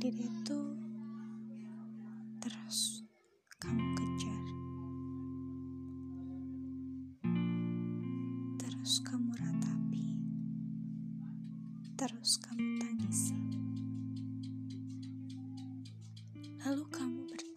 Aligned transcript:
takdir 0.00 0.32
itu 0.32 0.60
terus 2.40 3.04
kamu 3.60 3.84
kejar, 4.00 4.44
terus 8.56 9.04
kamu 9.04 9.28
ratapi, 9.36 10.16
terus 12.00 12.40
kamu 12.40 12.80
tangisi. 12.80 13.36
Lalu 16.64 16.84
kamu 16.88 17.20
bertanya, 17.28 17.49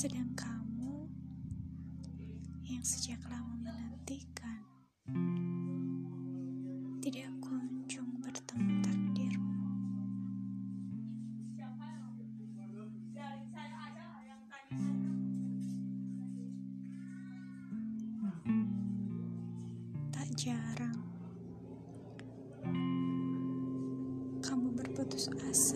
Sedang 0.00 0.32
kamu 0.32 1.12
yang 2.64 2.80
sejak 2.80 3.20
lama 3.28 3.52
menantikan 3.60 4.64
tidak 7.04 7.28
kunjung 7.44 8.08
bertemu 8.24 8.80
takdirmu. 8.80 9.60
Tak 20.08 20.28
jarang 20.32 20.96
kamu 24.40 24.72
berputus 24.80 25.28
asa. 25.44 25.69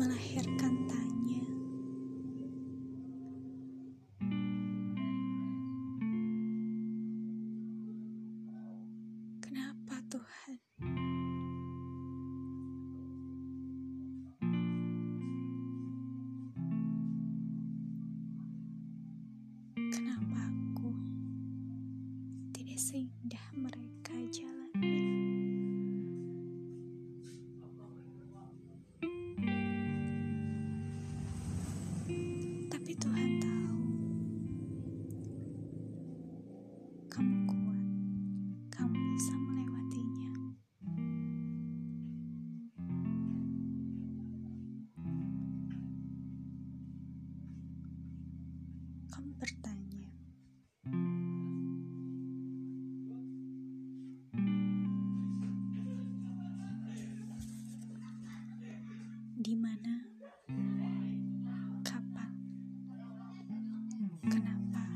Melahirkan 0.00 0.88
tanya, 0.88 1.44
Kenapa 9.44 10.00
Tuhan? 10.08 10.56
Kenapa 19.76 20.38
aku 20.48 20.96
tidak 22.56 22.80
seindah 22.80 23.44
mereka 23.52 23.79
Kamu 49.20 49.36
bertanya, 49.36 50.08
di 59.36 59.52
mana, 59.60 60.08
kapan, 61.84 62.32
kenapa, 64.24 64.88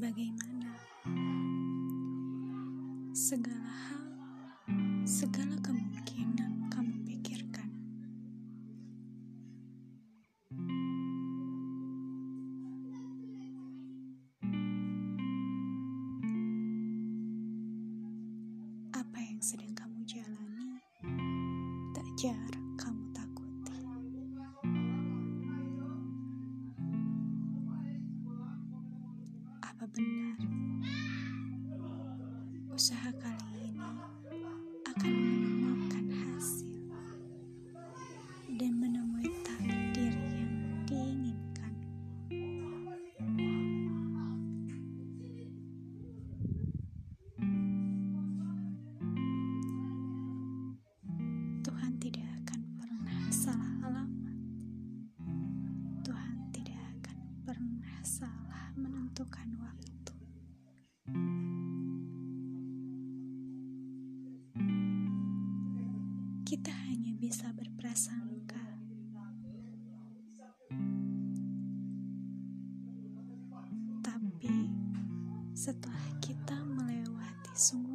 bagaimana, 0.00 0.72
segala 3.12 3.68
hal, 3.92 4.08
segala 5.04 5.52
kemungkinan 5.60 6.63
sedang 19.44 19.76
kamu 19.76 20.08
jalani, 20.08 20.80
tak 21.92 22.08
jarang 22.16 22.72
kamu 22.80 23.04
takuti. 23.12 23.76
Apa 29.60 29.84
benar 29.92 30.40
usaha 32.72 33.12
kali 33.20 33.53
salah 58.04 58.68
menentukan 58.76 59.48
waktu. 59.64 60.12
Kita 66.44 66.68
hanya 66.84 67.16
bisa 67.16 67.48
berprasangka. 67.56 68.60
Tapi 74.04 74.52
setelah 75.56 76.08
kita 76.20 76.60
melewati 76.60 77.56
semuanya, 77.56 77.93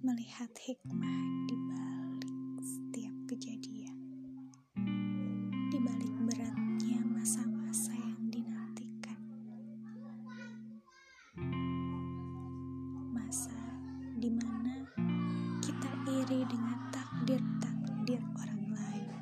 melihat 0.00 0.48
hikmah 0.64 1.44
di 1.44 1.56
balik 1.68 2.32
setiap 2.64 3.12
kejadian, 3.28 4.00
di 5.68 5.76
balik 5.76 6.14
beratnya 6.24 7.04
masa-masa 7.04 7.92
yang 7.92 8.32
dinantikan, 8.32 9.20
masa 13.12 13.52
di 14.16 14.32
mana 14.32 14.88
kita 15.60 15.92
iri 16.08 16.48
dengan 16.48 16.80
takdir-takdir 16.88 18.24
orang 18.40 18.62
lain. 18.72 19.20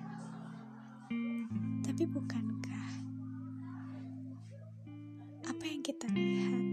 Tapi 1.83 2.07
bukankah 2.07 2.91
apa 5.43 5.65
yang 5.67 5.83
kita 5.83 6.07
lihat 6.15 6.68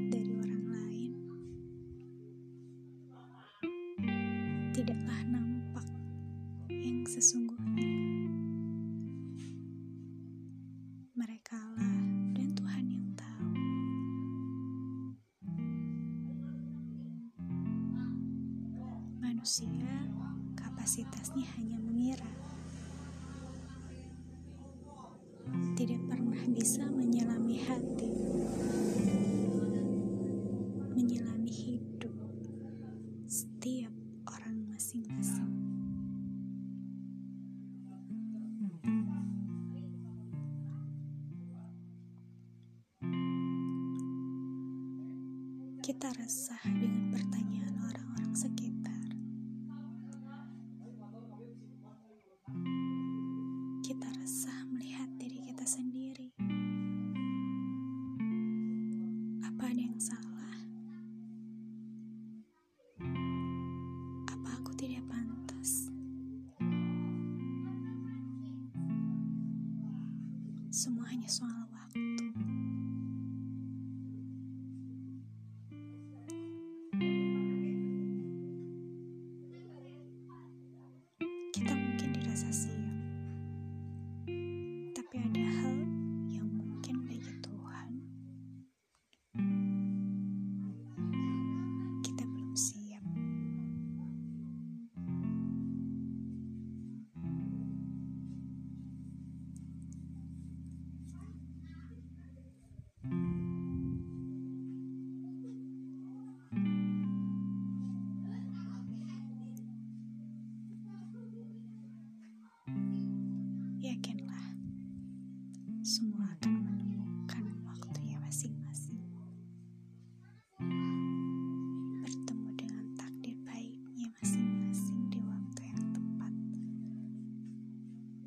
Manusia 19.46 20.10
kapasitasnya 20.58 21.46
hanya 21.54 21.78
mengira. 21.78 22.26
Tidak 25.78 26.02
pernah 26.10 26.42
bisa 26.50 26.82
menyelami 26.90 27.62
hati, 27.62 28.10
menyelami 30.98 31.54
hidup 31.54 32.10
setiap 33.30 33.94
orang 34.34 34.66
masing-masing. 34.66 35.54
Kita 45.86 46.10
resah 46.18 46.66
dengan 46.66 47.14
pertanyaan 47.14 47.78
orang-orang 47.94 48.34
sekitar. 48.34 48.95
Semua 70.76 71.08
hanya 71.08 71.32
soal 71.32 71.72
waktu. 71.72 72.04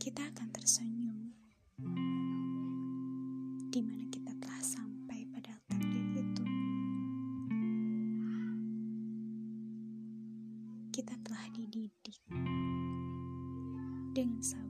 kita 0.09 0.25
akan 0.25 0.49
tersenyum 0.57 1.37
di 3.69 3.81
mana 3.85 4.09
kita 4.09 4.33
telah 4.41 4.63
sampai 4.65 5.29
pada 5.29 5.53
takdir 5.69 6.01
itu. 6.17 6.45
Kita 10.97 11.13
telah 11.21 11.45
dididik 11.53 12.25
dengan 14.17 14.41
sabar. 14.41 14.68